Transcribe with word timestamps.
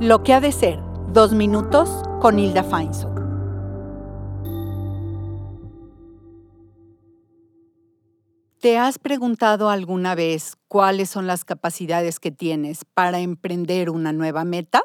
Lo 0.00 0.24
que 0.24 0.34
ha 0.34 0.40
de 0.40 0.50
ser, 0.50 0.80
dos 1.12 1.34
minutos 1.34 1.88
con 2.20 2.38
Hilda 2.38 2.64
Feinsohn. 2.64 3.14
¿Te 8.58 8.76
has 8.76 8.98
preguntado 8.98 9.70
alguna 9.70 10.16
vez 10.16 10.56
cuáles 10.66 11.10
son 11.10 11.28
las 11.28 11.44
capacidades 11.44 12.18
que 12.18 12.32
tienes 12.32 12.84
para 12.84 13.20
emprender 13.20 13.88
una 13.88 14.12
nueva 14.12 14.44
meta? 14.44 14.82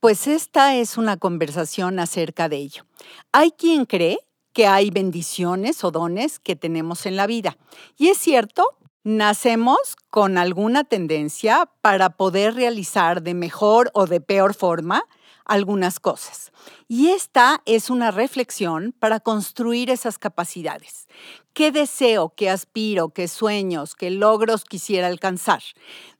Pues 0.00 0.26
esta 0.26 0.76
es 0.76 0.96
una 0.96 1.18
conversación 1.18 1.98
acerca 1.98 2.48
de 2.48 2.56
ello. 2.56 2.84
Hay 3.32 3.50
quien 3.50 3.84
cree 3.84 4.18
que 4.54 4.66
hay 4.66 4.90
bendiciones 4.90 5.84
o 5.84 5.90
dones 5.90 6.38
que 6.38 6.56
tenemos 6.56 7.04
en 7.04 7.16
la 7.16 7.26
vida. 7.26 7.58
Y 7.98 8.08
es 8.08 8.16
cierto, 8.16 8.64
nacemos 9.04 9.96
con 10.10 10.38
alguna 10.38 10.84
tendencia 10.84 11.68
para 11.80 12.10
poder 12.10 12.54
realizar 12.54 13.22
de 13.22 13.34
mejor 13.34 13.90
o 13.94 14.06
de 14.06 14.20
peor 14.20 14.54
forma 14.54 15.04
algunas 15.44 15.98
cosas. 15.98 16.52
Y 16.88 17.08
esta 17.08 17.62
es 17.66 17.90
una 17.90 18.10
reflexión 18.10 18.94
para 18.98 19.18
construir 19.18 19.90
esas 19.90 20.18
capacidades. 20.18 21.08
¿Qué 21.52 21.70
deseo, 21.70 22.32
qué 22.34 22.48
aspiro, 22.48 23.10
qué 23.10 23.28
sueños, 23.28 23.94
qué 23.94 24.10
logros 24.10 24.64
quisiera 24.64 25.08
alcanzar? 25.08 25.62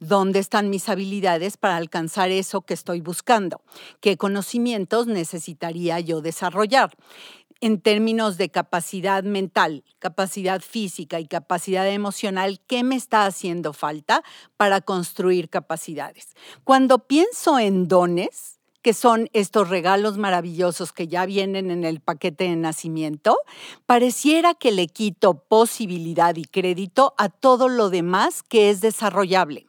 ¿Dónde 0.00 0.40
están 0.40 0.68
mis 0.68 0.88
habilidades 0.88 1.56
para 1.56 1.76
alcanzar 1.76 2.30
eso 2.30 2.62
que 2.62 2.74
estoy 2.74 3.00
buscando? 3.00 3.62
¿Qué 4.00 4.16
conocimientos 4.16 5.06
necesitaría 5.06 6.00
yo 6.00 6.20
desarrollar? 6.20 6.90
En 7.62 7.80
términos 7.80 8.36
de 8.38 8.50
capacidad 8.50 9.22
mental, 9.22 9.84
capacidad 10.00 10.60
física 10.60 11.20
y 11.20 11.26
capacidad 11.26 11.88
emocional, 11.88 12.60
¿qué 12.66 12.82
me 12.82 12.96
está 12.96 13.24
haciendo 13.24 13.72
falta 13.72 14.24
para 14.56 14.80
construir 14.80 15.48
capacidades? 15.48 16.34
Cuando 16.64 17.06
pienso 17.06 17.60
en 17.60 17.86
dones, 17.86 18.58
que 18.82 18.94
son 18.94 19.30
estos 19.32 19.68
regalos 19.68 20.18
maravillosos 20.18 20.92
que 20.92 21.06
ya 21.06 21.24
vienen 21.24 21.70
en 21.70 21.84
el 21.84 22.00
paquete 22.00 22.44
de 22.44 22.56
nacimiento, 22.56 23.38
pareciera 23.86 24.54
que 24.54 24.72
le 24.72 24.88
quito 24.88 25.34
posibilidad 25.34 26.34
y 26.34 26.44
crédito 26.44 27.14
a 27.16 27.28
todo 27.28 27.68
lo 27.68 27.90
demás 27.90 28.42
que 28.42 28.70
es 28.70 28.80
desarrollable. 28.80 29.68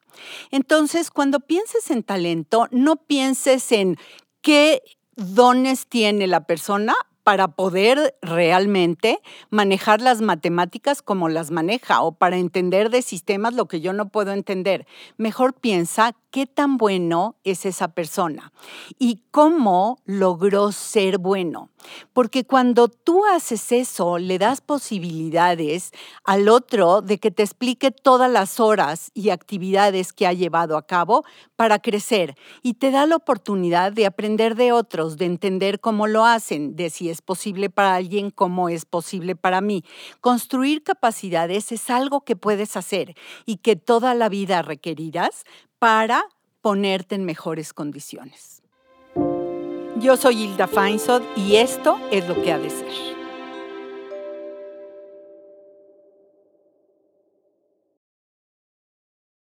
Entonces, 0.50 1.12
cuando 1.12 1.42
pienses 1.42 1.92
en 1.92 2.02
talento, 2.02 2.68
no 2.72 2.96
pienses 2.96 3.72
en 3.72 3.98
qué 4.42 4.82
dones 5.16 5.86
tiene 5.86 6.26
la 6.26 6.48
persona 6.48 6.96
para 7.24 7.48
poder 7.50 8.16
realmente 8.22 9.20
manejar 9.50 10.02
las 10.02 10.22
matemáticas 10.22 11.02
como 11.02 11.30
las 11.30 11.52
maneja 11.52 12.02
o 12.02 12.14
para 12.14 12.38
entender 12.38 12.90
de 12.90 13.02
sistemas 13.02 13.54
lo 13.54 13.68
que 13.68 13.82
yo 13.82 13.94
no 13.94 14.10
puedo 14.10 14.32
entender. 14.32 14.86
Mejor 15.18 15.54
piensa 15.54 16.14
qué 16.34 16.48
tan 16.48 16.78
bueno 16.78 17.36
es 17.44 17.64
esa 17.64 17.90
persona 17.90 18.52
y 18.98 19.22
cómo 19.30 20.00
logró 20.04 20.72
ser 20.72 21.20
bueno. 21.20 21.70
Porque 22.12 22.44
cuando 22.44 22.88
tú 22.88 23.24
haces 23.26 23.72
eso, 23.72 24.18
le 24.18 24.40
das 24.40 24.60
posibilidades 24.60 25.92
al 26.24 26.50
otro 26.50 27.04
de 27.04 27.20
que 27.20 27.30
te 27.30 27.44
explique 27.44 27.92
todas 27.92 28.32
las 28.32 28.60
horas 28.60 29.12
y 29.14 29.30
actividades 29.30 30.12
que 30.12 30.26
ha 30.26 30.34
llevado 30.34 30.76
a 30.76 30.88
cabo 30.88 31.24
para 31.56 31.78
crecer 31.78 32.36
y 32.64 32.76
te 32.76 32.90
da 32.90 33.06
la 33.06 33.18
oportunidad 33.18 33.92
de 33.92 34.08
aprender 34.08 34.56
de 34.56 34.72
otros, 34.72 35.18
de 35.18 35.26
entender 35.26 35.80
cómo 35.82 36.08
lo 36.08 36.26
hacen, 36.26 36.76
de 36.76 36.90
si 36.90 37.12
es 37.12 37.22
posible 37.22 37.70
para 37.70 37.94
alguien, 37.94 38.32
cómo 38.32 38.70
es 38.70 38.86
posible 38.86 39.36
para 39.36 39.62
mí. 39.62 39.84
Construir 40.20 40.82
capacidades 40.82 41.72
es 41.72 41.92
algo 41.92 42.22
que 42.22 42.36
puedes 42.36 42.76
hacer 42.76 43.14
y 43.46 43.58
que 43.58 43.76
toda 43.76 44.16
la 44.16 44.30
vida 44.30 44.64
requerirás 44.64 45.44
para 45.84 46.24
ponerte 46.62 47.16
en 47.16 47.26
mejores 47.26 47.74
condiciones. 47.74 48.64
Yo 49.98 50.16
soy 50.16 50.44
Hilda 50.44 50.66
Feinsod 50.66 51.22
y 51.36 51.58
esto 51.58 52.00
es 52.10 52.26
lo 52.26 52.42
que 52.42 52.54
ha 52.54 52.58
de 52.58 52.70
ser. 52.70 53.23